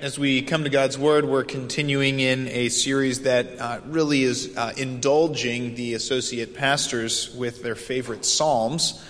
[0.00, 4.56] As we come to God's Word, we're continuing in a series that uh, really is
[4.56, 9.04] uh, indulging the associate pastors with their favorite Psalms.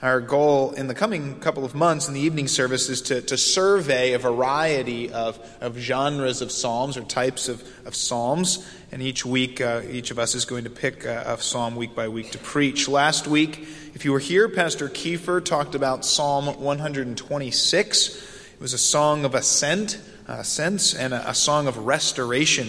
[0.00, 3.36] Our goal in the coming couple of months in the evening service is to, to
[3.36, 8.66] survey a variety of, of genres of Psalms or types of, of Psalms.
[8.90, 11.94] And each week, uh, each of us is going to pick a, a Psalm week
[11.94, 12.88] by week to preach.
[12.88, 18.08] Last week, if you were here, Pastor Kiefer talked about Psalm 126
[18.54, 22.68] It was a song of ascent, Uh, ascents, and a, a song of restoration.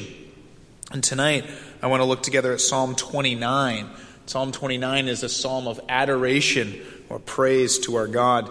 [0.91, 1.45] And tonight,
[1.83, 3.91] I want to look together at Psalm 29.
[4.25, 8.49] Psalm 29 is a psalm of adoration or praise to our God.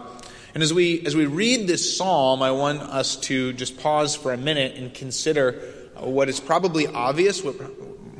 [0.54, 4.32] And as we, as we read this psalm, I want us to just pause for
[4.32, 5.60] a minute and consider
[5.96, 7.56] uh, what is probably obvious, what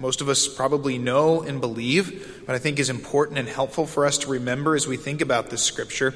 [0.00, 4.04] most of us probably know and believe, but I think is important and helpful for
[4.04, 6.12] us to remember as we think about this scripture.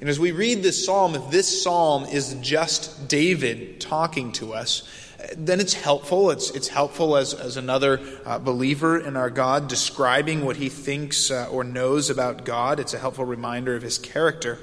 [0.00, 4.88] And as we read this psalm, if this psalm is just David talking to us,
[5.36, 6.30] then it's helpful.
[6.30, 11.30] It's, it's helpful as, as another uh, believer in our God describing what he thinks
[11.30, 12.78] uh, or knows about God.
[12.78, 14.58] It's a helpful reminder of his character.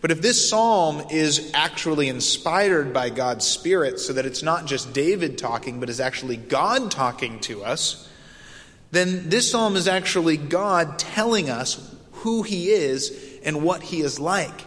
[0.00, 4.94] But if this psalm is actually inspired by God's Spirit, so that it's not just
[4.94, 8.08] David talking, but is actually God talking to us,
[8.92, 14.18] then this psalm is actually God telling us who he is and what he is
[14.18, 14.64] like.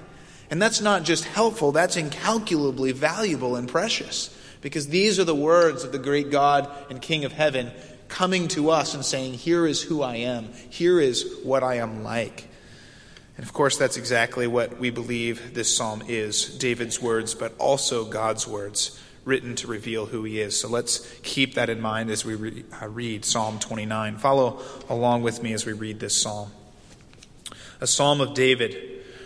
[0.54, 4.30] And that's not just helpful, that's incalculably valuable and precious.
[4.62, 7.72] Because these are the words of the great God and King of heaven
[8.08, 12.04] coming to us and saying, Here is who I am, here is what I am
[12.04, 12.48] like.
[13.36, 18.06] And of course, that's exactly what we believe this psalm is David's words, but also
[18.06, 20.60] God's words written to reveal who he is.
[20.60, 24.20] So let's keep that in mind as we re- uh, read Psalm 29.
[24.20, 26.52] Follow along with me as we read this psalm.
[27.82, 28.93] A psalm of David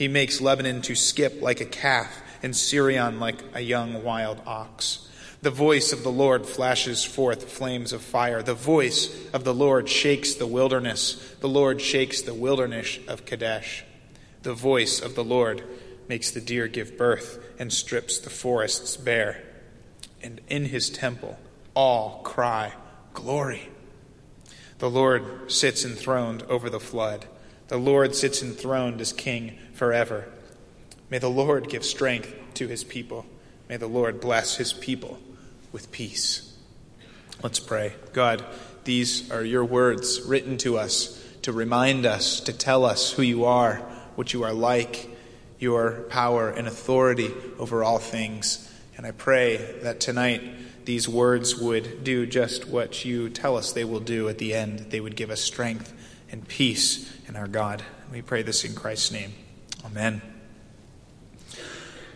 [0.00, 5.06] He makes Lebanon to skip like a calf, and Sirion like a young wild ox.
[5.42, 8.42] The voice of the Lord flashes forth flames of fire.
[8.42, 11.34] The voice of the Lord shakes the wilderness.
[11.40, 13.84] The Lord shakes the wilderness of Kadesh.
[14.40, 15.64] The voice of the Lord
[16.08, 19.44] makes the deer give birth and strips the forests bare.
[20.22, 21.38] And in his temple,
[21.74, 22.72] all cry,
[23.12, 23.68] Glory.
[24.78, 27.26] The Lord sits enthroned over the flood.
[27.70, 30.24] The Lord sits enthroned as king forever.
[31.08, 33.26] May the Lord give strength to his people.
[33.68, 35.20] May the Lord bless his people
[35.70, 36.52] with peace.
[37.44, 37.92] Let's pray.
[38.12, 38.44] God,
[38.82, 43.44] these are your words written to us to remind us, to tell us who you
[43.44, 43.76] are,
[44.16, 45.08] what you are like,
[45.60, 48.68] your power and authority over all things.
[48.96, 50.42] And I pray that tonight
[50.86, 54.90] these words would do just what you tell us they will do at the end.
[54.90, 55.94] They would give us strength
[56.30, 57.82] and peace in our God.
[58.12, 59.32] We pray this in Christ's name.
[59.84, 60.22] Amen.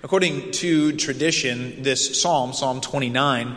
[0.03, 3.57] According to tradition, this psalm, Psalm 29,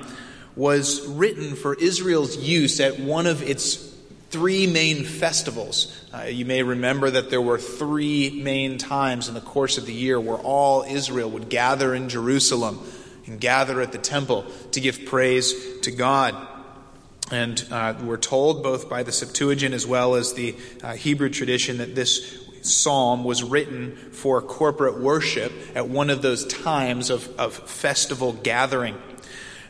[0.55, 3.75] was written for Israel's use at one of its
[4.29, 6.05] three main festivals.
[6.13, 9.93] Uh, you may remember that there were three main times in the course of the
[9.93, 12.79] year where all Israel would gather in Jerusalem
[13.25, 16.35] and gather at the temple to give praise to God.
[17.31, 21.79] And uh, we're told, both by the Septuagint as well as the uh, Hebrew tradition,
[21.79, 27.53] that this psalm was written for corporate worship at one of those times of, of
[27.53, 28.95] festival gathering.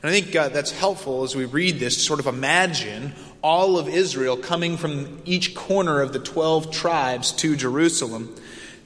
[0.04, 3.77] And I think uh, that's helpful as we read this to sort of imagine all
[3.77, 8.36] of Israel coming from each corner of the 12 tribes to Jerusalem,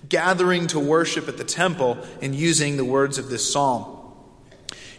[0.08, 4.01] gathering to worship at the temple and using the words of this psalm.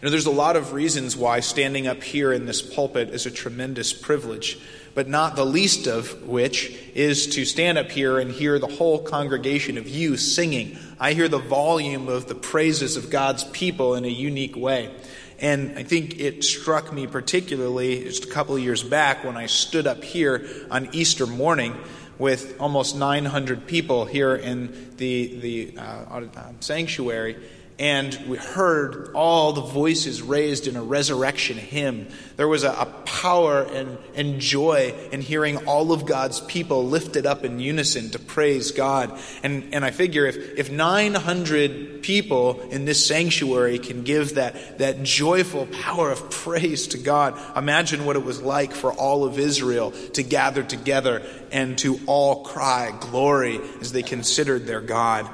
[0.03, 3.25] You know, there's a lot of reasons why standing up here in this pulpit is
[3.25, 4.59] a tremendous privilege,
[4.93, 8.99] but not the least of which is to stand up here and hear the whole
[8.99, 10.77] congregation of you singing.
[10.99, 14.93] I hear the volume of the praises of God's people in a unique way.
[15.39, 19.45] And I think it struck me particularly just a couple of years back when I
[19.45, 21.77] stood up here on Easter morning
[22.19, 26.19] with almost 900 people here in the, the uh,
[26.59, 27.37] sanctuary
[27.83, 32.07] and we heard all the voices raised in a resurrection hymn.
[32.37, 37.25] There was a, a, power and, and joy in hearing all of God's people lifted
[37.25, 39.19] up in unison to praise God.
[39.43, 45.03] And, and I figure if, if 900 people in this sanctuary can give that, that
[45.03, 49.91] joyful power of praise to God, imagine what it was like for all of Israel
[50.13, 51.21] to gather together
[51.51, 55.29] and to all cry glory as they considered their God.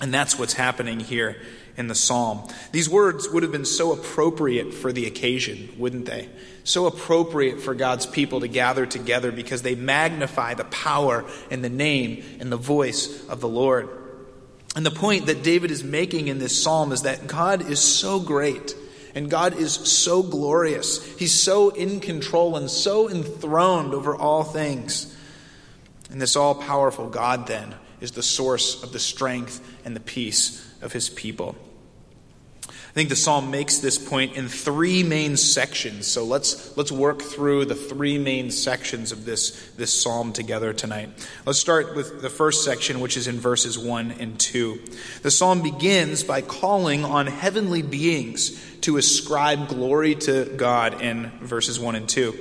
[0.00, 1.36] And that's what's happening here
[1.78, 2.42] in the psalm.
[2.72, 6.28] These words would have been so appropriate for the occasion, wouldn't they?
[6.64, 11.70] So appropriate for God's people to gather together because they magnify the power and the
[11.70, 13.88] name and the voice of the Lord.
[14.74, 18.20] And the point that David is making in this psalm is that God is so
[18.20, 18.74] great
[19.14, 21.04] and God is so glorious.
[21.16, 25.16] He's so in control and so enthroned over all things.
[26.10, 30.64] And this all powerful God, then, is the source of the strength and the peace
[30.82, 31.56] of his people.
[32.98, 36.08] I think the psalm makes this point in three main sections.
[36.08, 41.10] So let's, let's work through the three main sections of this, this psalm together tonight.
[41.46, 44.80] Let's start with the first section, which is in verses 1 and 2.
[45.22, 51.78] The psalm begins by calling on heavenly beings to ascribe glory to God in verses
[51.78, 52.34] 1 and 2.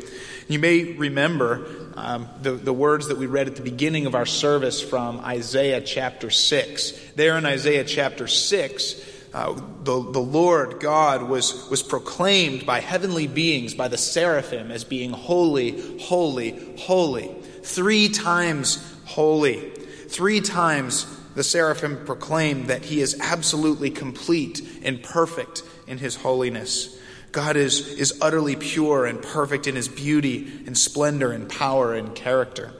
[0.47, 4.25] You may remember um, the, the words that we read at the beginning of our
[4.25, 6.93] service from Isaiah chapter 6.
[7.15, 9.53] There in Isaiah chapter 6, uh,
[9.83, 15.11] the, the Lord God was, was proclaimed by heavenly beings, by the seraphim, as being
[15.11, 17.27] holy, holy, holy.
[17.63, 19.69] Three times holy.
[20.07, 26.97] Three times the seraphim proclaimed that he is absolutely complete and perfect in his holiness.
[27.31, 32.15] God is, is utterly pure and perfect in his beauty and splendor and power and
[32.15, 32.73] character.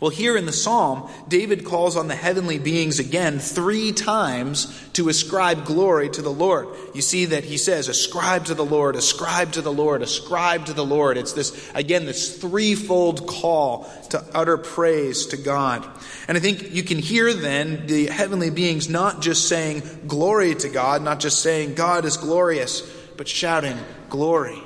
[0.00, 5.08] Well, here in the psalm, David calls on the heavenly beings again three times to
[5.08, 6.68] ascribe glory to the Lord.
[6.94, 10.72] You see that he says, ascribe to the Lord, ascribe to the Lord, ascribe to
[10.72, 11.16] the Lord.
[11.16, 15.86] It's this, again, this threefold call to utter praise to God.
[16.28, 20.68] And I think you can hear then the heavenly beings not just saying glory to
[20.68, 22.80] God, not just saying God is glorious,
[23.16, 23.78] but shouting,
[24.08, 24.58] Glory,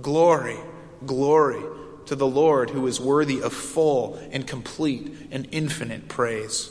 [0.00, 0.58] glory,
[1.04, 1.62] glory
[2.06, 6.70] to the Lord who is worthy of full and complete and infinite praise.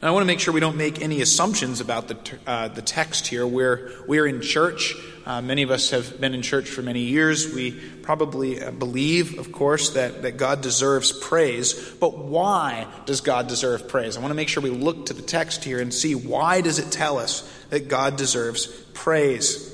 [0.00, 2.82] Now, I want to make sure we don't make any assumptions about the, uh, the
[2.82, 3.44] text here.
[3.44, 4.94] We're, we're in church.
[5.26, 7.52] Uh, many of us have been in church for many years.
[7.52, 11.74] We probably uh, believe, of course, that, that God deserves praise.
[11.98, 14.16] But why does God deserve praise?
[14.16, 16.78] I want to make sure we look to the text here and see why does
[16.78, 19.67] it tell us that God deserves praise.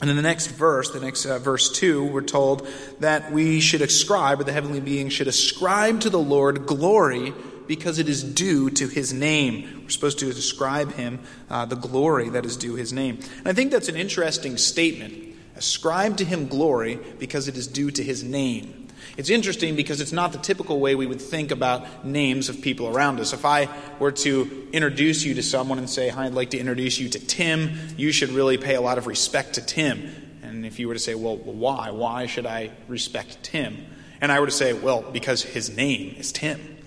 [0.00, 2.66] And in the next verse, the next uh, verse 2, we're told
[3.00, 7.34] that we should ascribe, or the heavenly beings should ascribe to the Lord glory
[7.66, 9.82] because it is due to his name.
[9.82, 11.20] We're supposed to ascribe him
[11.50, 13.20] uh, the glory that is due his name.
[13.38, 15.36] And I think that's an interesting statement.
[15.54, 18.79] Ascribe to him glory because it is due to his name.
[19.16, 22.88] It's interesting because it's not the typical way we would think about names of people
[22.88, 23.32] around us.
[23.32, 26.98] If I were to introduce you to someone and say, Hi, I'd like to introduce
[26.98, 30.38] you to Tim, you should really pay a lot of respect to Tim.
[30.42, 31.90] And if you were to say, Well, why?
[31.90, 33.86] Why should I respect Tim?
[34.20, 36.78] And I were to say, Well, because his name is Tim.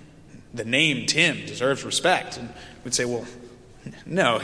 [0.53, 2.37] The name Tim deserves respect.
[2.37, 2.53] And
[2.83, 3.25] we'd say, Well,
[4.05, 4.41] no,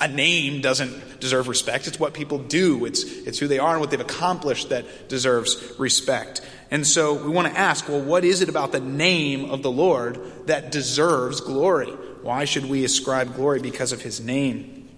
[0.00, 1.86] a name doesn't deserve respect.
[1.86, 5.72] It's what people do, it's, it's who they are and what they've accomplished that deserves
[5.78, 6.40] respect.
[6.70, 9.70] And so we want to ask well, what is it about the name of the
[9.70, 11.90] Lord that deserves glory?
[12.22, 14.88] Why should we ascribe glory because of his name?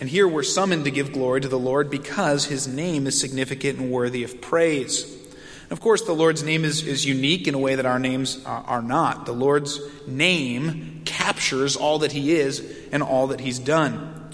[0.00, 3.78] And here we're summoned to give glory to the Lord because his name is significant
[3.78, 5.21] and worthy of praise.
[5.72, 8.62] Of course, the Lord's name is, is unique in a way that our names are,
[8.64, 9.24] are not.
[9.24, 12.62] The Lord's name captures all that He is
[12.92, 14.30] and all that He's done.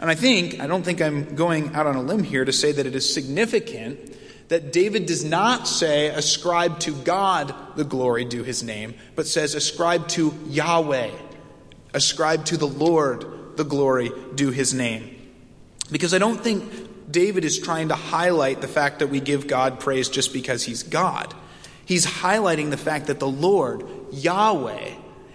[0.00, 2.72] And I think, I don't think I'm going out on a limb here to say
[2.72, 4.16] that it is significant
[4.48, 9.54] that David does not say, ascribe to God the glory due his name, but says,
[9.54, 11.12] ascribe to Yahweh,
[11.94, 13.24] ascribe to the Lord
[13.56, 15.16] the glory due his name.
[15.92, 19.80] Because I don't think David is trying to highlight the fact that we give God
[19.80, 21.34] praise just because he's God.
[21.84, 24.90] He's highlighting the fact that the Lord, Yahweh,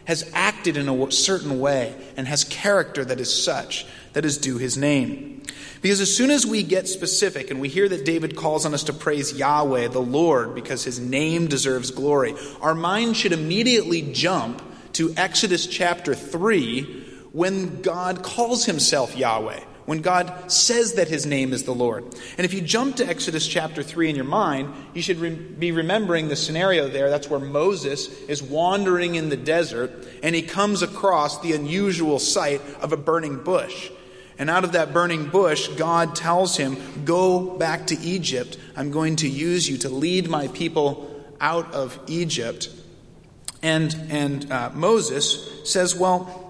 [0.05, 4.57] has acted in a certain way and has character that is such that is due
[4.57, 5.43] his name.
[5.81, 8.85] Because as soon as we get specific and we hear that David calls on us
[8.85, 14.61] to praise Yahweh, the Lord, because his name deserves glory, our mind should immediately jump
[14.93, 17.03] to Exodus chapter 3
[17.33, 22.03] when God calls himself Yahweh, when God says that his name is the Lord.
[22.37, 25.71] And if you jump to Exodus chapter 3 in your mind, you should re- be
[25.71, 27.09] remembering the scenario there.
[27.09, 29.91] That's where Moses is wandering in the desert
[30.23, 33.91] and he comes across the unusual sight of a burning bush.
[34.37, 38.57] And out of that burning bush, God tells him, Go back to Egypt.
[38.75, 42.69] I'm going to use you to lead my people out of Egypt.
[43.61, 46.44] And, and uh, Moses says, Well,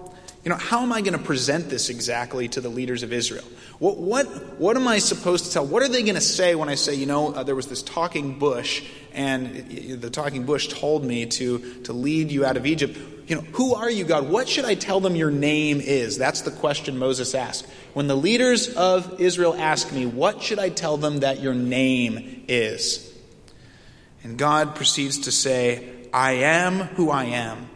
[0.46, 3.42] you know, how am I going to present this exactly to the leaders of Israel?
[3.80, 4.26] What, what,
[4.60, 5.66] what am I supposed to tell?
[5.66, 7.82] What are they going to say when I say, you know, uh, there was this
[7.82, 9.68] talking bush, and
[10.00, 12.96] the talking bush told me to, to lead you out of Egypt?
[13.26, 14.28] you know, who are you, God?
[14.28, 16.16] What should I tell them your name is?
[16.16, 17.66] That's the question Moses asked.
[17.92, 22.44] When the leaders of Israel ask me, what should I tell them that your name
[22.46, 23.12] is?
[24.22, 27.68] And God proceeds to say, I am who I am.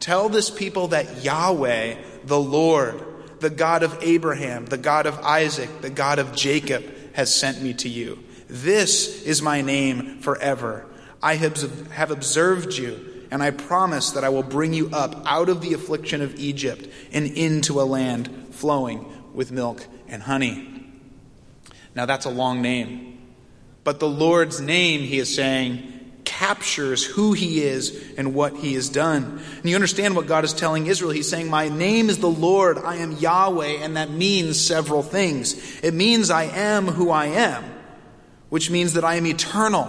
[0.00, 3.02] Tell this people that Yahweh, the Lord,
[3.40, 6.84] the God of Abraham, the God of Isaac, the God of Jacob,
[7.14, 8.22] has sent me to you.
[8.48, 10.86] This is my name forever.
[11.22, 15.60] I have observed you and I promise that I will bring you up out of
[15.60, 20.72] the affliction of Egypt and into a land flowing with milk and honey.
[21.94, 23.18] Now, that's a long name.
[23.82, 25.95] But the Lord's name, he is saying,
[26.26, 29.40] captures who he is and what he has done.
[29.56, 31.12] And you understand what God is telling Israel.
[31.12, 35.80] He's saying, My name is the Lord, I am Yahweh, and that means several things.
[35.82, 37.64] It means I am who I am,
[38.50, 39.88] which means that I am eternal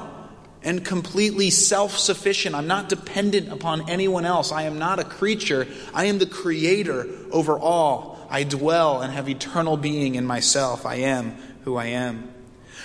[0.64, 2.56] and completely self sufficient.
[2.56, 4.52] I'm not dependent upon anyone else.
[4.52, 5.68] I am not a creature.
[5.94, 8.26] I am the creator over all.
[8.30, 10.86] I dwell and have eternal being in myself.
[10.86, 12.34] I am who I am.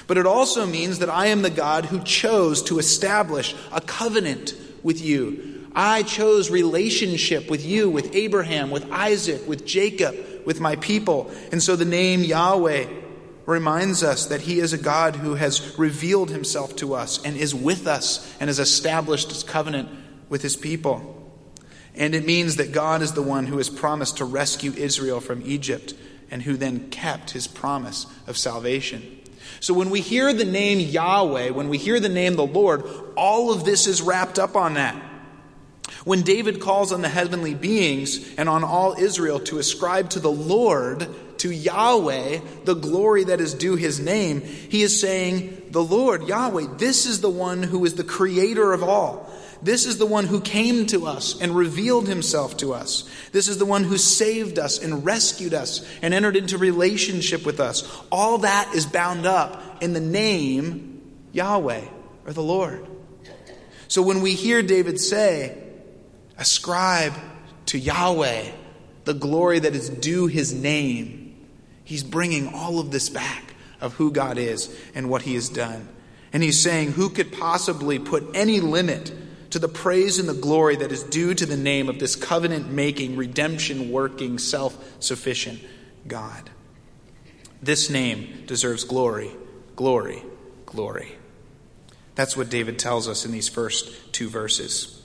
[0.07, 4.55] But it also means that I am the God who chose to establish a covenant
[4.83, 5.69] with you.
[5.75, 11.31] I chose relationship with you, with Abraham, with Isaac, with Jacob, with my people.
[11.51, 12.87] And so the name Yahweh
[13.47, 17.55] reminds us that He is a God who has revealed Himself to us and is
[17.55, 19.89] with us and has established His covenant
[20.29, 21.09] with His people.
[21.95, 25.43] And it means that God is the one who has promised to rescue Israel from
[25.45, 25.95] Egypt
[26.31, 29.21] and who then kept His promise of salvation.
[29.61, 32.85] So when we hear the name Yahweh, when we hear the name the Lord,
[33.17, 35.01] all of this is wrapped up on that.
[36.05, 40.33] When David calls on the heavenly beings and on all Israel to ascribe to the
[40.33, 46.27] Lord to Yahweh the glory that is due his name, he is saying, The Lord,
[46.27, 49.31] Yahweh, this is the one who is the creator of all.
[49.63, 53.09] This is the one who came to us and revealed himself to us.
[53.31, 57.61] This is the one who saved us and rescued us and entered into relationship with
[57.61, 57.89] us.
[58.11, 61.01] All that is bound up in the name
[61.33, 61.85] Yahweh
[62.27, 62.87] or the Lord.
[63.87, 65.59] So when we hear David say,
[66.39, 67.15] Ascribe
[67.67, 68.51] to Yahweh
[69.05, 71.21] the glory that is due his name,
[71.85, 75.89] He's bringing all of this back of who God is and what He has done.
[76.33, 79.13] And He's saying, Who could possibly put any limit
[79.53, 82.71] to the praise and the glory that is due to the name of this covenant
[82.71, 85.61] making, redemption working, self sufficient
[86.07, 86.51] God?
[87.63, 89.31] This name deserves glory,
[89.77, 90.23] glory,
[90.67, 91.13] glory.
[92.15, 95.03] That's what David tells us in these first two verses.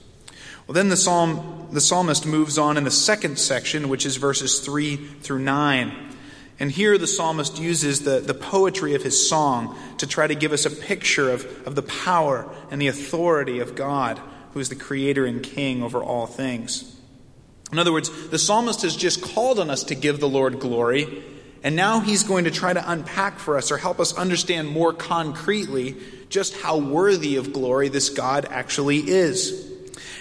[0.66, 4.60] Well, then the psalm, the psalmist moves on in the second section, which is verses
[4.60, 6.16] 3 through 9.
[6.60, 10.52] And here the psalmist uses the, the poetry of his song to try to give
[10.52, 14.20] us a picture of, of the power and the authority of God,
[14.58, 16.96] who is the creator and king over all things.
[17.72, 21.24] In other words, the psalmist has just called on us to give the Lord glory,
[21.62, 24.94] and now he's going to try to unpack for us or help us understand more
[24.94, 25.96] concretely
[26.30, 29.72] just how worthy of glory this God actually is.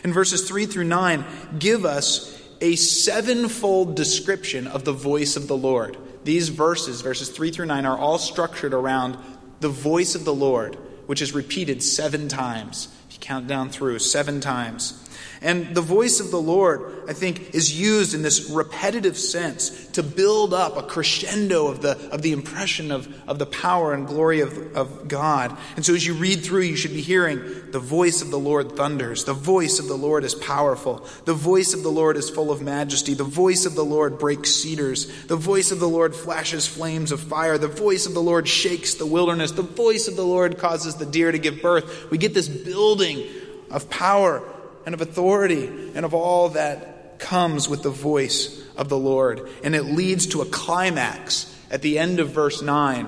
[0.05, 1.25] In verses 3 through 9,
[1.59, 5.97] give us a sevenfold description of the voice of the Lord.
[6.25, 9.17] These verses, verses 3 through 9, are all structured around
[9.61, 10.75] the voice of the Lord,
[11.07, 12.89] which is repeated seven times.
[13.21, 15.06] Count down through, seven times.
[15.43, 20.03] And the voice of the Lord, I think, is used in this repetitive sense to
[20.03, 24.41] build up a crescendo of the, of the impression of, of the power and glory
[24.41, 25.57] of, of God.
[25.77, 28.73] And so as you read through, you should be hearing the voice of the Lord
[28.73, 29.25] thunders.
[29.25, 31.07] The voice of the Lord is powerful.
[31.25, 33.15] The voice of the Lord is full of majesty.
[33.15, 35.27] The voice of the Lord breaks cedars.
[35.27, 37.59] The voice of the Lord flashes flames of fire.
[37.59, 39.53] The voice of the Lord shakes the wilderness.
[39.53, 42.11] The voice of the Lord causes the deer to give birth.
[42.11, 43.27] We get this building
[43.71, 44.43] of power
[44.87, 49.75] and of authority and of all that comes with the voice of the Lord, and
[49.75, 53.05] it leads to a climax at the end of verse 9,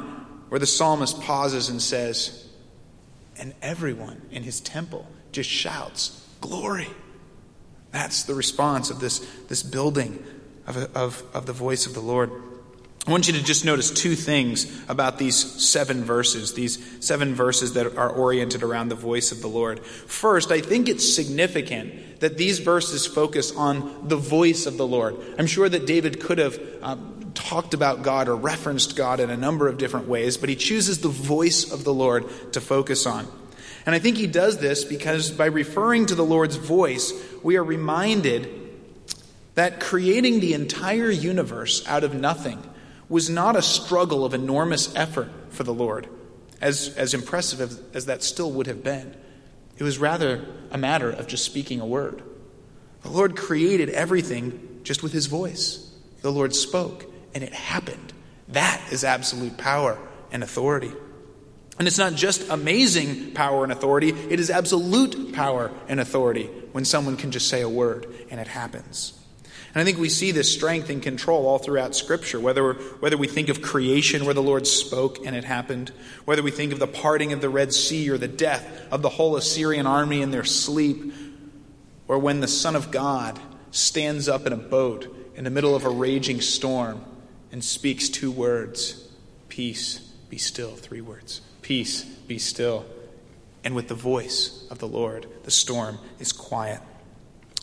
[0.49, 2.49] where the psalmist pauses and says,
[3.39, 6.89] And everyone in his temple just shouts, Glory.
[7.91, 9.19] That's the response of this,
[9.49, 10.23] this building
[10.67, 12.31] of, of, of the voice of the Lord.
[13.09, 17.73] I want you to just notice two things about these seven verses, these seven verses
[17.73, 19.81] that are oriented around the voice of the Lord.
[19.81, 25.17] First, I think it's significant that these verses focus on the voice of the Lord.
[25.39, 29.39] I'm sure that David could have um, talked about God or referenced God in a
[29.39, 33.27] number of different ways, but he chooses the voice of the Lord to focus on.
[33.87, 37.65] And I think he does this because by referring to the Lord's voice, we are
[37.65, 38.51] reminded
[39.55, 42.63] that creating the entire universe out of nothing
[43.09, 46.09] was not a struggle of enormous effort for the Lord,
[46.61, 49.17] as, as impressive as, as that still would have been.
[49.77, 52.23] It was rather a matter of just speaking a word.
[53.03, 55.91] The Lord created everything just with his voice.
[56.23, 58.13] The Lord spoke, and it happened.
[58.49, 59.99] That is absolute power
[60.33, 60.93] and authority.
[61.79, 66.85] And it's not just amazing power and authority, it is absolute power and authority when
[66.85, 69.18] someone can just say a word and it happens.
[69.75, 73.29] And I think we see this strength and control all throughout Scripture, whether, whether we
[73.29, 75.93] think of creation where the Lord spoke and it happened,
[76.25, 79.11] whether we think of the parting of the Red Sea or the death of the
[79.11, 81.13] whole Assyrian army in their sleep,
[82.07, 83.39] or when the Son of God
[83.71, 87.05] stands up in a boat in the middle of a raging storm
[87.53, 89.05] and speaks two words
[89.49, 89.99] Peace,
[90.31, 90.77] be still.
[90.77, 92.87] Three words Peace, be still.
[93.65, 96.81] And with the voice of the Lord, the storm is quiet.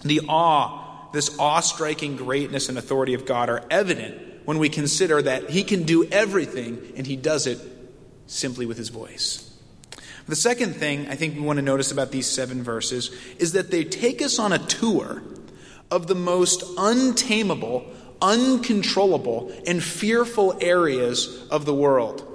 [0.04, 0.85] The awe
[1.16, 5.64] this awe striking greatness and authority of God are evident when we consider that He
[5.64, 7.60] can do everything and He does it
[8.28, 9.52] simply with His voice.
[10.28, 13.70] The second thing I think we want to notice about these seven verses is that
[13.70, 15.22] they take us on a tour
[15.92, 17.86] of the most untamable,
[18.22, 22.32] uncontrollable, and fearful areas of the world.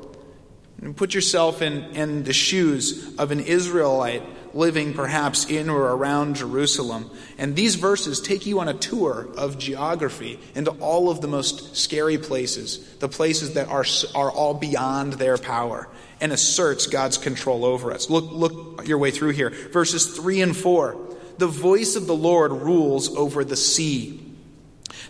[0.97, 4.23] Put yourself in, in the shoes of an Israelite
[4.55, 7.11] living perhaps in or around Jerusalem.
[7.39, 11.77] And these verses take you on a tour of geography into all of the most
[11.77, 13.85] scary places, the places that are,
[14.15, 15.89] are all beyond their power,
[16.21, 18.11] and asserts God's control over us.
[18.11, 19.51] Look, look your way through here.
[19.73, 20.97] Verses 3 and 4.
[21.39, 24.27] The voice of the Lord rules over the sea.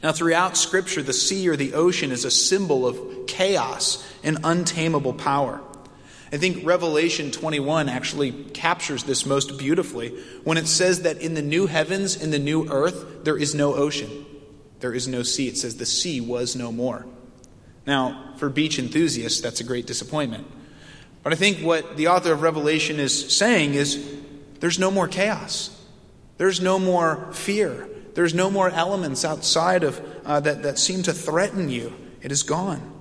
[0.03, 5.13] Now, throughout Scripture, the sea or the ocean is a symbol of chaos and untamable
[5.13, 5.61] power.
[6.33, 10.11] I think Revelation 21 actually captures this most beautifully
[10.45, 13.75] when it says that in the new heavens, in the new earth, there is no
[13.75, 14.27] ocean.
[14.79, 15.49] There is no sea.
[15.49, 17.05] It says the sea was no more.
[17.85, 20.47] Now, for beach enthusiasts, that's a great disappointment.
[21.23, 24.21] But I think what the author of Revelation is saying is
[24.61, 25.77] there's no more chaos,
[26.39, 31.13] there's no more fear, there's no more elements outside of uh, that, that seem to
[31.13, 31.93] threaten you.
[32.23, 33.00] It is gone.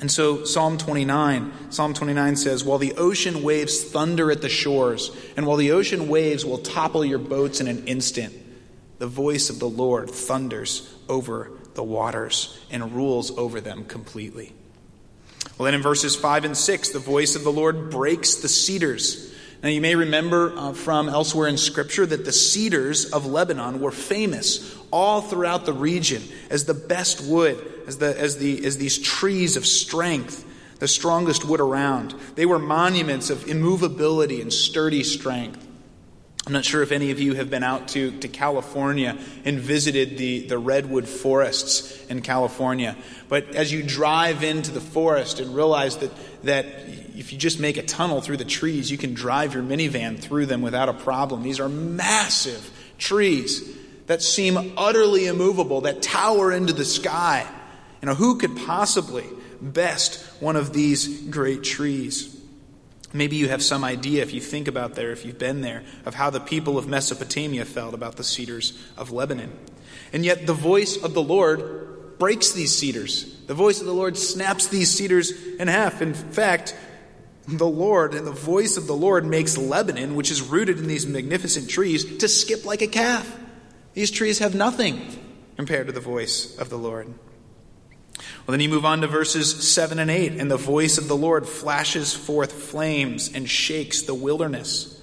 [0.00, 5.10] And so Psalm 29, Psalm 29 says, While the ocean waves thunder at the shores,
[5.36, 8.32] and while the ocean waves will topple your boats in an instant,
[8.98, 14.52] the voice of the Lord thunders over the waters and rules over them completely.
[15.56, 19.34] Well, then in verses 5 and 6, the voice of the Lord breaks the cedars.
[19.62, 23.90] Now, you may remember uh, from elsewhere in Scripture that the cedars of Lebanon were
[23.90, 28.98] famous all throughout the region as the best wood as, the, as, the, as these
[28.98, 30.44] trees of strength,
[30.78, 32.14] the strongest wood around.
[32.34, 35.66] They were monuments of immovability and sturdy strength.
[36.46, 40.18] I'm not sure if any of you have been out to, to California and visited
[40.18, 42.94] the, the redwood forests in California.
[43.28, 46.10] But as you drive into the forest and realize that,
[46.44, 46.66] that
[47.16, 50.46] if you just make a tunnel through the trees, you can drive your minivan through
[50.46, 51.42] them without a problem.
[51.42, 57.46] These are massive trees that seem utterly immovable, that tower into the sky.
[58.02, 59.24] You know, who could possibly
[59.60, 62.34] best one of these great trees?
[63.12, 66.14] Maybe you have some idea, if you think about there, if you've been there, of
[66.14, 69.50] how the people of Mesopotamia felt about the cedars of Lebanon.
[70.12, 73.34] And yet, the voice of the Lord breaks these cedars.
[73.46, 76.02] The voice of the Lord snaps these cedars in half.
[76.02, 76.76] In fact,
[77.46, 81.06] the Lord and the voice of the Lord makes Lebanon, which is rooted in these
[81.06, 83.38] magnificent trees, to skip like a calf.
[83.94, 85.00] These trees have nothing
[85.56, 87.12] compared to the voice of the Lord.
[88.18, 91.16] Well, then you move on to verses 7 and 8, and the voice of the
[91.16, 95.00] Lord flashes forth flames and shakes the wilderness.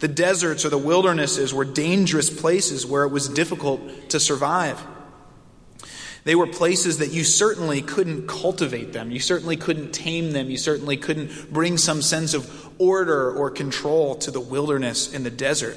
[0.00, 4.84] The deserts or the wildernesses were dangerous places where it was difficult to survive.
[6.24, 9.10] They were places that you certainly couldn't cultivate them.
[9.10, 10.50] You certainly couldn't tame them.
[10.50, 15.30] You certainly couldn't bring some sense of order or control to the wilderness in the
[15.30, 15.76] desert.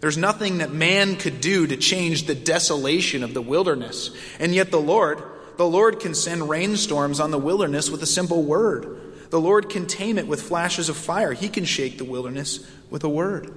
[0.00, 4.10] There's nothing that man could do to change the desolation of the wilderness.
[4.38, 5.20] And yet the Lord,
[5.58, 9.28] the Lord can send rainstorms on the wilderness with a simple word.
[9.30, 11.32] The Lord can tame it with flashes of fire.
[11.32, 13.54] He can shake the wilderness with a word.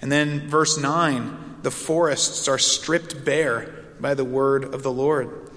[0.00, 5.50] And then verse 9 the forests are stripped bare by the word of the Lord.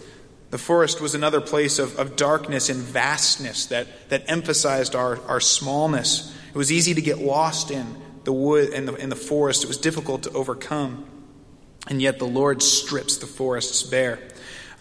[0.50, 5.40] The forest was another place of, of darkness and vastness that, that emphasized our, our
[5.40, 6.36] smallness.
[6.50, 9.64] It was easy to get lost in the wood and the, in the forest.
[9.64, 11.06] It was difficult to overcome.
[11.88, 14.20] And yet the Lord strips the forests bare.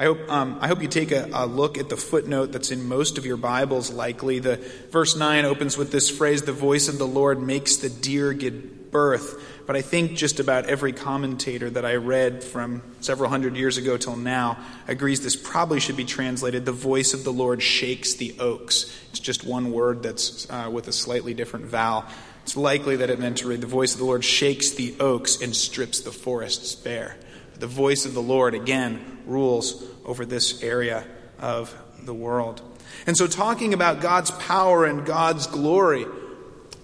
[0.00, 2.87] I hope, um, I hope you take a, a, look at the footnote that's in
[2.87, 4.38] most of your Bibles, likely.
[4.38, 4.58] The
[4.90, 8.92] verse 9 opens with this phrase, the voice of the Lord makes the deer give
[8.92, 9.42] birth.
[9.66, 13.96] But I think just about every commentator that I read from several hundred years ago
[13.96, 18.37] till now agrees this probably should be translated the voice of the Lord shakes the
[18.38, 18.96] oaks.
[19.11, 22.04] It's just one word that's uh, with a slightly different vowel.
[22.44, 25.42] It's likely that it meant to read the voice of the Lord shakes the oaks
[25.42, 27.16] and strips the forests bare.
[27.59, 31.05] The voice of the Lord, again, rules over this area
[31.38, 32.62] of the world.
[33.07, 36.07] And so, talking about God's power and God's glory,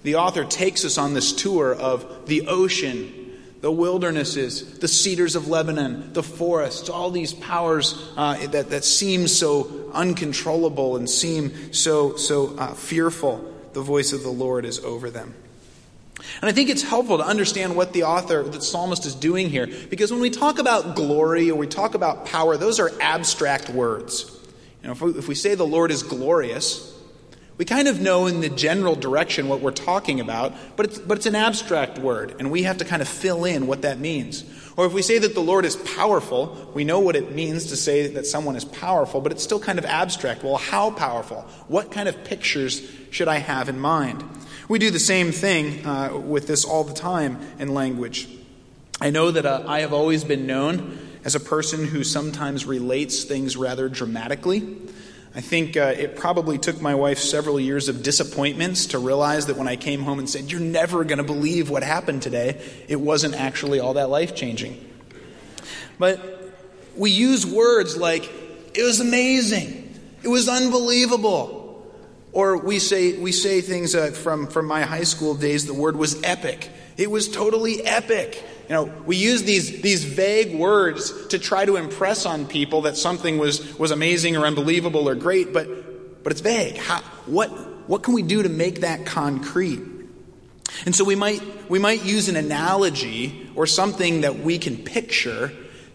[0.03, 5.49] the author takes us on this tour of the ocean, the wildernesses, the cedars of
[5.49, 12.17] Lebanon, the forests, all these powers uh, that, that seem so uncontrollable and seem so,
[12.17, 13.53] so uh, fearful.
[13.73, 15.35] The voice of the Lord is over them.
[16.41, 19.67] And I think it's helpful to understand what the author, the psalmist, is doing here.
[19.91, 24.31] Because when we talk about glory or we talk about power, those are abstract words.
[24.83, 26.95] You know, if we, if we say the Lord is glorious,
[27.57, 31.19] we kind of know in the general direction what we're talking about, but it's, but
[31.19, 34.45] it's an abstract word, and we have to kind of fill in what that means.
[34.77, 37.77] Or if we say that the Lord is powerful, we know what it means to
[37.77, 40.43] say that someone is powerful, but it's still kind of abstract.
[40.43, 41.43] Well, how powerful?
[41.69, 44.25] What kind of pictures should I have in mind?
[44.66, 48.29] We do the same thing uh, with this all the time in language.
[48.98, 53.24] I know that uh, I have always been known as a person who sometimes relates
[53.24, 54.79] things rather dramatically.
[55.35, 59.59] I think uh, it probably took my wife several years of disappointments to realize that
[59.59, 62.96] when I came home and said, You're never going to believe what happened today, it
[62.96, 64.83] wasn't actually all that life changing.
[65.98, 66.55] But
[66.96, 68.31] we use words like,
[68.74, 71.54] It was amazing, it was unbelievable.
[72.35, 75.97] Or we say, we say things uh, from, from my high school days, the word
[75.97, 76.68] was epic.
[76.97, 78.44] It was totally epic.
[78.68, 82.97] You know, we use these, these vague words to try to impress on people that
[82.97, 86.77] something was, was amazing or unbelievable or great, but, but it's vague.
[86.77, 87.51] How, what,
[87.88, 89.83] what can we do to make that concrete?
[90.87, 95.53] And so we might, we might use an analogy or something that we can picture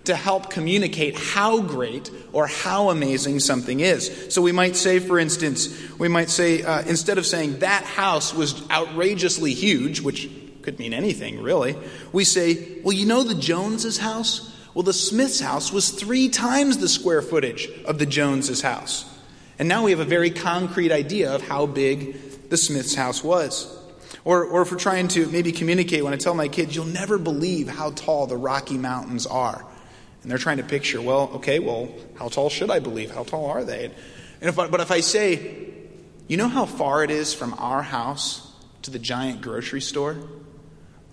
[0.09, 4.33] to help communicate how great or how amazing something is.
[4.33, 5.69] So we might say, for instance,
[5.99, 10.27] we might say, uh, instead of saying that house was outrageously huge, which
[10.63, 11.77] could mean anything, really.
[12.11, 14.55] We say, well, you know the Joneses' house?
[14.73, 19.05] Well, the Smith's house was three times the square footage of the Joneses' house.
[19.59, 23.77] And now we have a very concrete idea of how big the Smith's house was.
[24.25, 27.19] Or, or if we're trying to maybe communicate, when I tell my kids, you'll never
[27.19, 29.65] believe how tall the Rocky Mountains are.
[30.21, 33.11] And they're trying to picture, well, okay, well, how tall should I believe?
[33.11, 33.85] How tall are they?
[33.85, 35.69] And if I, but if I say,
[36.27, 38.51] you know how far it is from our house
[38.83, 40.17] to the giant grocery store?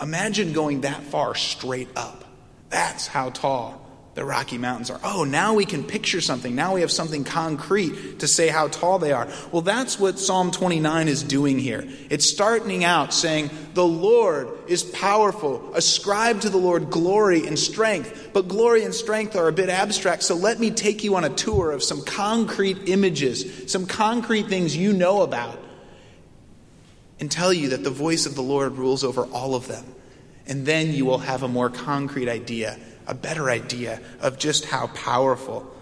[0.00, 2.24] Imagine going that far straight up.
[2.68, 3.85] That's how tall
[4.16, 4.98] the Rocky Mountains are.
[5.04, 6.54] Oh, now we can picture something.
[6.54, 9.28] Now we have something concrete to say how tall they are.
[9.52, 11.86] Well, that's what Psalm 29 is doing here.
[12.08, 15.74] It's starting out saying, The Lord is powerful.
[15.74, 18.30] Ascribe to the Lord glory and strength.
[18.32, 21.30] But glory and strength are a bit abstract, so let me take you on a
[21.30, 25.62] tour of some concrete images, some concrete things you know about
[27.20, 29.84] and tell you that the voice of the Lord rules over all of them.
[30.46, 34.88] And then you will have a more concrete idea, a better idea of just how
[34.88, 35.72] powerful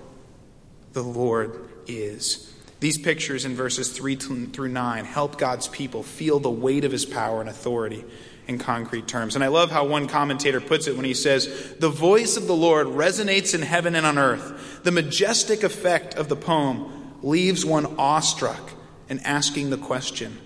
[0.93, 2.53] the Lord is.
[2.81, 7.07] These pictures in verses 3 through 9 help God's people feel the weight of his
[7.07, 8.05] power and authority
[8.47, 9.35] in concrete terms.
[9.35, 12.55] And I love how one commentator puts it when he says, The voice of the
[12.55, 14.83] Lord resonates in heaven and on earth.
[14.85, 18.73] The majestic effect of the poem leaves one awestruck
[19.09, 20.39] and asking the question,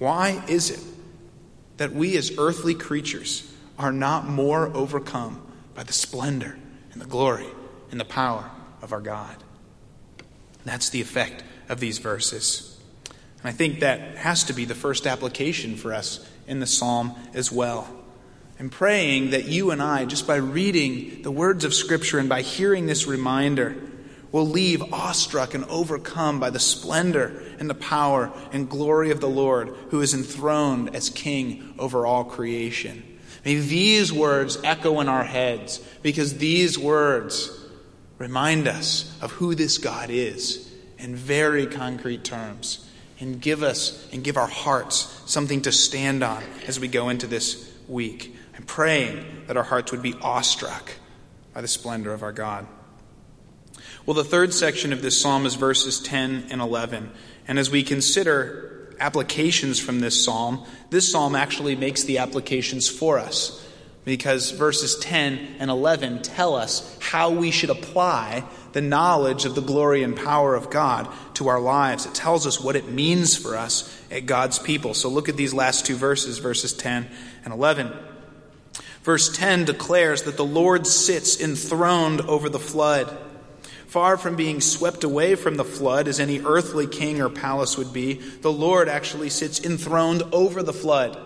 [0.00, 0.80] why is it
[1.76, 6.58] that we as earthly creatures are not more overcome by the splendor
[6.92, 7.48] and the glory
[7.90, 8.50] and the power
[8.82, 9.36] of our God?
[10.64, 12.78] That's the effect of these verses.
[13.42, 17.14] And I think that has to be the first application for us in the psalm
[17.32, 17.88] as well.
[18.58, 22.42] I'm praying that you and I, just by reading the words of Scripture and by
[22.42, 23.74] hearing this reminder,
[24.32, 29.28] will leave awestruck and overcome by the splendor and the power and glory of the
[29.28, 33.09] Lord, who is enthroned as King over all creation.
[33.44, 37.50] May these words echo in our heads because these words
[38.18, 42.86] remind us of who this God is in very concrete terms
[43.18, 47.26] and give us and give our hearts something to stand on as we go into
[47.26, 48.36] this week.
[48.56, 50.92] I'm praying that our hearts would be awestruck
[51.54, 52.66] by the splendor of our God.
[54.06, 57.10] Well, the third section of this psalm is verses 10 and 11.
[57.48, 58.69] And as we consider
[59.00, 63.66] applications from this psalm, this psalm actually makes the applications for us
[64.04, 69.60] because verses 10 and 11 tell us how we should apply the knowledge of the
[69.60, 72.06] glory and power of God to our lives.
[72.06, 74.94] It tells us what it means for us at God's people.
[74.94, 77.08] So look at these last two verses, verses 10
[77.44, 77.92] and 11.
[79.02, 83.16] Verse 10 declares that the Lord sits enthroned over the flood.
[83.90, 87.92] Far from being swept away from the flood as any earthly king or palace would
[87.92, 91.18] be, the Lord actually sits enthroned over the flood.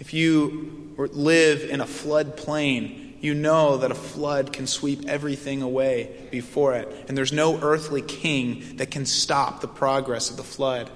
[0.00, 5.62] If you live in a flood plain, you know that a flood can sweep everything
[5.62, 7.04] away before it.
[7.06, 10.90] And there's no earthly king that can stop the progress of the flood.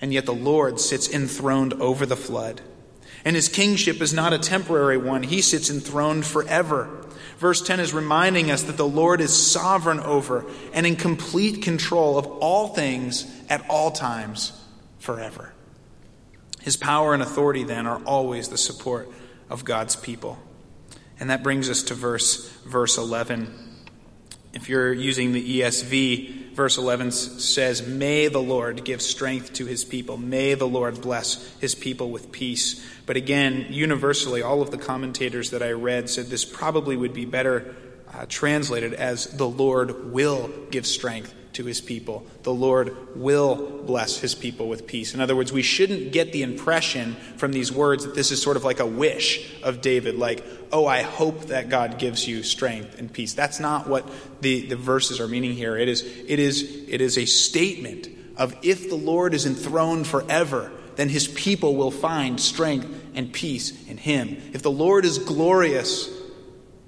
[0.00, 2.62] And yet the Lord sits enthroned over the flood.
[3.24, 7.03] And his kingship is not a temporary one, he sits enthroned forever.
[7.38, 12.16] Verse 10 is reminding us that the Lord is sovereign over and in complete control
[12.16, 14.52] of all things at all times
[14.98, 15.52] forever.
[16.62, 19.10] His power and authority, then, are always the support
[19.50, 20.38] of God's people.
[21.20, 23.52] And that brings us to verse, verse 11.
[24.52, 29.84] If you're using the ESV, verse 11 says, May the Lord give strength to his
[29.84, 30.16] people.
[30.16, 32.84] May the Lord bless his people with peace.
[33.06, 37.24] But again, universally, all of the commentators that I read said this probably would be
[37.24, 37.74] better
[38.12, 42.26] uh, translated as the Lord will give strength to his people.
[42.42, 45.14] The Lord will bless his people with peace.
[45.14, 48.56] In other words, we shouldn't get the impression from these words that this is sort
[48.56, 52.98] of like a wish of David, like, oh, I hope that God gives you strength
[52.98, 53.34] and peace.
[53.34, 54.08] That's not what
[54.40, 55.76] the, the verses are meaning here.
[55.76, 60.72] It is, it, is, it is a statement of if the Lord is enthroned forever,
[60.96, 64.36] then his people will find strength and peace in him.
[64.52, 66.10] If the Lord is glorious,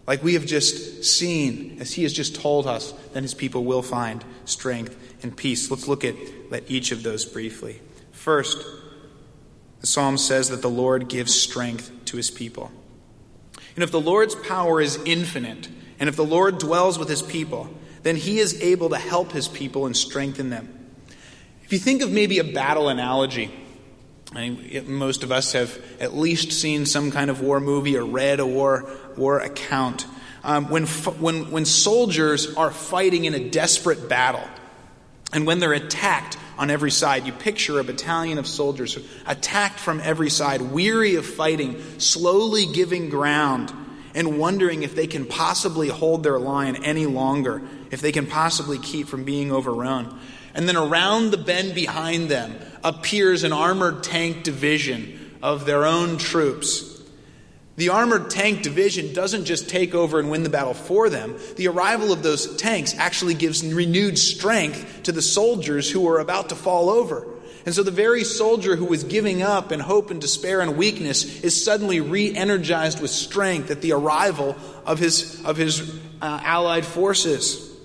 [0.07, 3.83] like we have just seen, as he has just told us, then his people will
[3.83, 5.71] find strength and peace.
[5.71, 6.15] Let's look at,
[6.53, 7.81] at each of those briefly.
[8.13, 8.65] First,
[9.81, 12.71] the psalm says that the Lord gives strength to his people.
[13.75, 17.69] And if the Lord's power is infinite, and if the Lord dwells with his people,
[18.03, 20.73] then he is able to help his people and strengthen them.
[21.65, 23.53] If you think of maybe a battle analogy,
[24.33, 28.05] I mean, most of us have at least seen some kind of war movie or
[28.05, 30.07] read a war, war account.
[30.45, 34.47] Um, when, when, when soldiers are fighting in a desperate battle,
[35.33, 40.01] and when they're attacked on every side, you picture a battalion of soldiers attacked from
[40.01, 43.73] every side, weary of fighting, slowly giving ground,
[44.15, 48.79] and wondering if they can possibly hold their line any longer, if they can possibly
[48.79, 50.19] keep from being overrun.
[50.55, 56.17] And then around the bend behind them appears an armored tank division of their own
[56.17, 56.96] troops.
[57.77, 61.37] The armored tank division doesn't just take over and win the battle for them.
[61.57, 66.49] The arrival of those tanks actually gives renewed strength to the soldiers who are about
[66.49, 67.27] to fall over.
[67.67, 71.43] And so the very soldier who was giving up in hope and despair and weakness
[71.43, 75.81] is suddenly re energized with strength at the arrival of his, of his
[76.23, 77.77] uh, allied forces.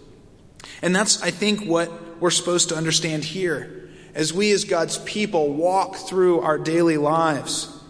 [0.81, 5.51] And that's, I think, what we're supposed to understand here as we, as God's people,
[5.53, 7.80] walk through our daily lives.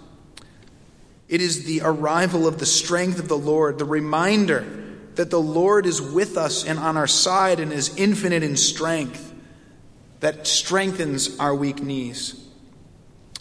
[1.32, 4.67] It is the arrival of the strength of the Lord, the reminder
[5.15, 9.34] that the Lord is with us and on our side and is infinite in strength,
[10.20, 12.48] that strengthens our weak knees.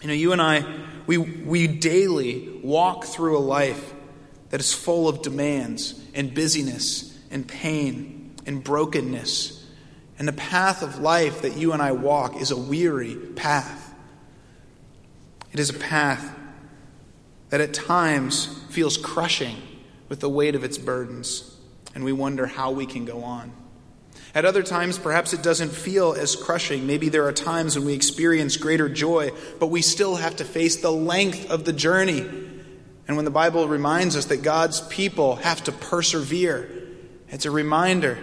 [0.00, 0.64] You know, you and I,
[1.06, 3.92] we, we daily walk through a life
[4.50, 9.60] that is full of demands and busyness and pain and brokenness
[10.20, 13.94] and the path of life that you and I walk is a weary path.
[15.50, 16.36] It is a path
[17.50, 19.56] that at times feels crushing
[20.08, 21.56] with the weight of its burdens,
[21.94, 23.52] and we wonder how we can go on.
[24.34, 26.86] At other times, perhaps it doesn't feel as crushing.
[26.86, 30.76] Maybe there are times when we experience greater joy, but we still have to face
[30.76, 32.20] the length of the journey.
[33.08, 36.70] And when the Bible reminds us that God's people have to persevere,
[37.28, 38.18] it's a reminder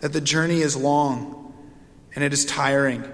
[0.00, 1.54] that the journey is long
[2.14, 3.04] and it is tiring.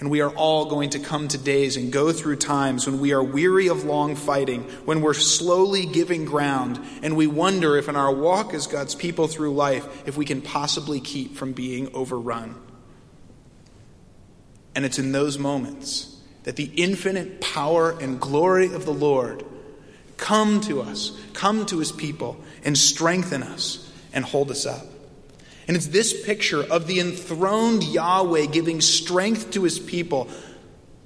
[0.00, 3.12] And we are all going to come to days and go through times when we
[3.12, 7.96] are weary of long fighting, when we're slowly giving ground, and we wonder if in
[7.96, 12.54] our walk as God's people through life, if we can possibly keep from being overrun.
[14.76, 19.44] And it's in those moments that the infinite power and glory of the Lord
[20.16, 24.86] come to us, come to his people, and strengthen us and hold us up.
[25.68, 30.28] And it's this picture of the enthroned Yahweh giving strength to his people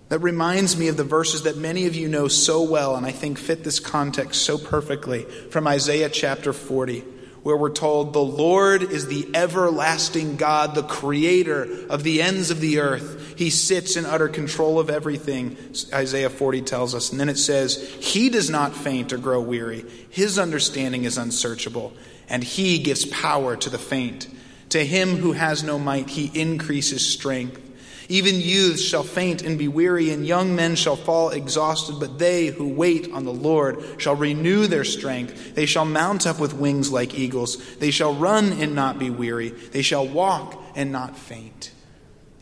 [0.08, 3.10] that reminds me of the verses that many of you know so well and I
[3.10, 7.00] think fit this context so perfectly from Isaiah chapter 40,
[7.42, 12.60] where we're told, The Lord is the everlasting God, the creator of the ends of
[12.60, 13.34] the earth.
[13.36, 15.56] He sits in utter control of everything,
[15.92, 17.10] Isaiah 40 tells us.
[17.10, 21.94] And then it says, He does not faint or grow weary, His understanding is unsearchable,
[22.28, 24.28] and He gives power to the faint.
[24.72, 27.60] To him who has no might, He increases strength.
[28.08, 32.00] Even youths shall faint and be weary, and young men shall fall exhausted.
[32.00, 35.54] But they who wait on the Lord shall renew their strength.
[35.54, 37.58] They shall mount up with wings like eagles.
[37.80, 39.50] They shall run and not be weary.
[39.50, 41.71] They shall walk and not faint.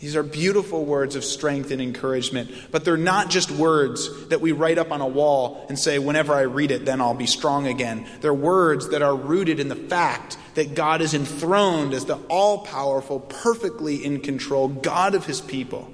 [0.01, 4.53] These are beautiful words of strength and encouragement, but they're not just words that we
[4.53, 7.67] write up on a wall and say, whenever I read it, then I'll be strong
[7.67, 8.07] again.
[8.23, 12.65] They're words that are rooted in the fact that God is enthroned as the all
[12.65, 15.93] powerful, perfectly in control God of his people.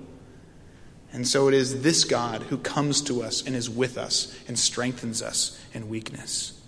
[1.12, 4.56] And so it is this God who comes to us and is with us and
[4.56, 6.60] strengthens us in weakness.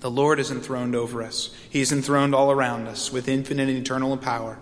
[0.00, 3.78] The Lord is enthroned over us, He is enthroned all around us with infinite and
[3.78, 4.58] eternal power.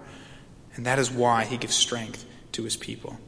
[0.77, 3.19] And that is why he gives strength to his people.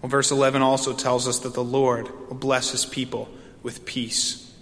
[0.00, 3.28] Well, verse 11 also tells us that the Lord will bless his people
[3.62, 4.52] with peace.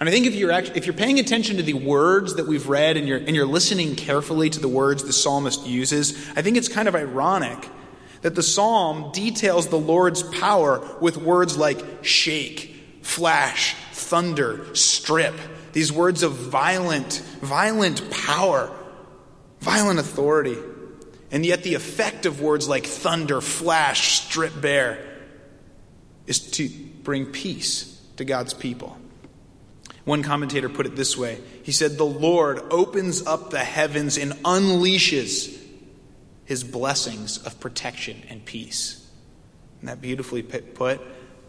[0.00, 2.96] And I think if you're, if you're paying attention to the words that we've read
[2.96, 6.68] and you're, and you're listening carefully to the words the psalmist uses, I think it's
[6.68, 7.68] kind of ironic
[8.22, 15.34] that the psalm details the Lord's power with words like shake, flash, thunder, strip.
[15.72, 18.70] These words of violent, violent power,
[19.60, 20.56] violent authority.
[21.30, 25.04] And yet, the effect of words like thunder, flash, strip bare
[26.26, 26.68] is to
[27.02, 28.96] bring peace to God's people.
[30.04, 34.32] One commentator put it this way He said, The Lord opens up the heavens and
[34.44, 35.54] unleashes
[36.46, 39.06] his blessings of protection and peace.
[39.78, 41.00] Isn't that beautifully put?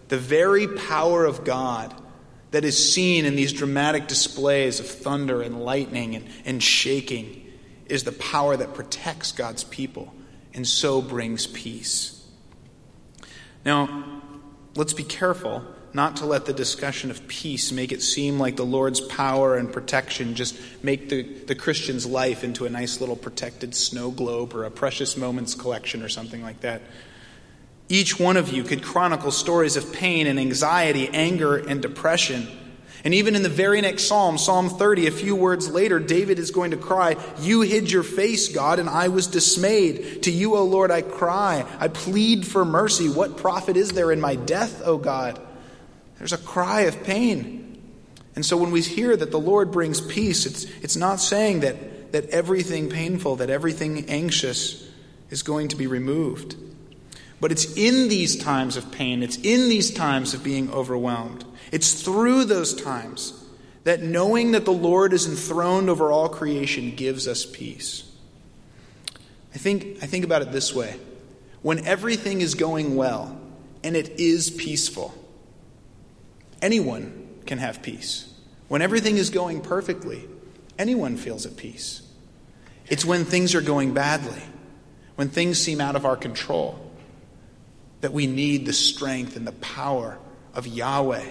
[0.09, 1.95] The very power of God
[2.51, 7.38] that is seen in these dramatic displays of thunder and lightning and, and shaking
[7.89, 10.13] is the power that protects God's people
[10.53, 12.25] and so brings peace.
[13.65, 14.21] Now,
[14.75, 18.65] let's be careful not to let the discussion of peace make it seem like the
[18.65, 23.73] Lord's power and protection just make the, the Christian's life into a nice little protected
[23.73, 26.81] snow globe or a precious moments collection or something like that.
[27.87, 32.47] Each one of you could chronicle stories of pain and anxiety, anger and depression
[33.03, 36.51] and even in the very next psalm, Psalm 30, a few words later, David is
[36.51, 40.23] going to cry, You hid your face, God, and I was dismayed.
[40.23, 41.65] To you, O Lord, I cry.
[41.79, 43.07] I plead for mercy.
[43.07, 45.39] What profit is there in my death, O God?
[46.17, 47.81] There's a cry of pain.
[48.35, 52.11] And so when we hear that the Lord brings peace, it's, it's not saying that,
[52.11, 54.89] that everything painful, that everything anxious
[55.29, 56.55] is going to be removed.
[57.39, 62.01] But it's in these times of pain, it's in these times of being overwhelmed it's
[62.01, 63.33] through those times
[63.83, 68.09] that knowing that the Lord is enthroned over all creation gives us peace.
[69.53, 70.99] I think, I think about it this way
[71.61, 73.39] when everything is going well
[73.83, 75.13] and it is peaceful,
[76.61, 78.33] anyone can have peace.
[78.67, 80.27] When everything is going perfectly,
[80.77, 82.01] anyone feels at peace.
[82.87, 84.41] It's when things are going badly,
[85.15, 86.79] when things seem out of our control,
[88.01, 90.17] that we need the strength and the power
[90.53, 91.25] of Yahweh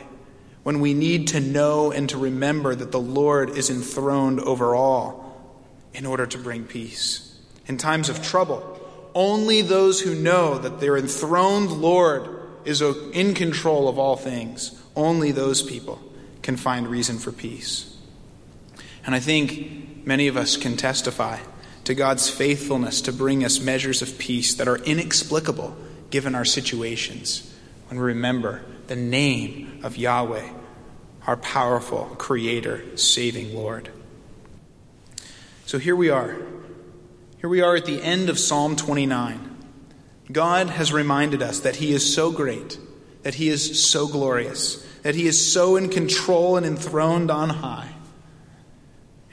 [0.68, 5.50] when we need to know and to remember that the Lord is enthroned over all
[5.94, 7.40] in order to bring peace.
[7.64, 8.78] In times of trouble,
[9.14, 12.28] only those who know that their enthroned Lord
[12.66, 16.02] is in control of all things, only those people
[16.42, 17.96] can find reason for peace.
[19.07, 21.38] And I think many of us can testify
[21.85, 25.74] to God's faithfulness to bring us measures of peace that are inexplicable
[26.11, 27.54] given our situations
[27.88, 30.57] when we remember the name of Yahweh
[31.28, 33.90] our powerful Creator, saving Lord.
[35.66, 36.38] So here we are.
[37.37, 39.56] Here we are at the end of Psalm 29.
[40.33, 42.79] God has reminded us that He is so great,
[43.24, 47.92] that He is so glorious, that He is so in control and enthroned on high.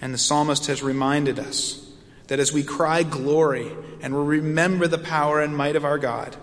[0.02, 1.90] And the psalmist has reminded us
[2.28, 3.72] that as we cry glory
[4.02, 6.36] and remember the power and might of our God,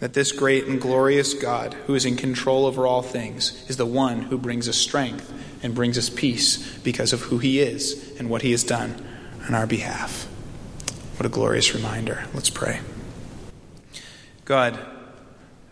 [0.00, 3.86] that this great and glorious God, who is in control over all things, is the
[3.86, 5.32] one who brings us strength
[5.62, 9.04] and brings us peace because of who he is and what he has done
[9.46, 10.28] on our behalf.
[11.16, 12.24] What a glorious reminder.
[12.34, 12.80] Let's pray.
[14.44, 14.78] God,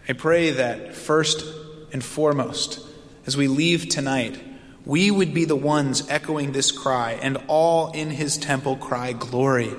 [0.09, 1.45] I pray that first
[1.93, 2.81] and foremost,
[3.27, 4.41] as we leave tonight,
[4.87, 9.73] we would be the ones echoing this cry, and all in his temple cry, Glory,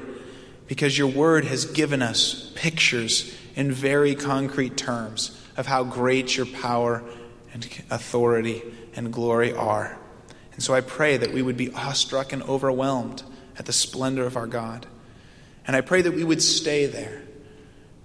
[0.67, 6.45] because your word has given us pictures in very concrete terms of how great your
[6.45, 7.03] power
[7.53, 8.61] and authority
[8.95, 9.97] and glory are.
[10.53, 13.23] And so I pray that we would be awestruck and overwhelmed
[13.57, 14.85] at the splendor of our God.
[15.67, 17.21] And I pray that we would stay there.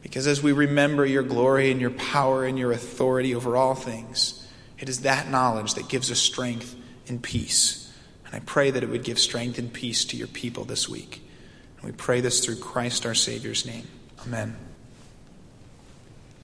[0.03, 4.49] Because as we remember your glory and your power and your authority over all things,
[4.79, 6.75] it is that knowledge that gives us strength
[7.07, 7.93] and peace.
[8.27, 11.23] And I pray that it would give strength and peace to your people this week.
[11.77, 13.87] And we pray this through Christ our Savior's name.
[14.27, 14.70] Amen.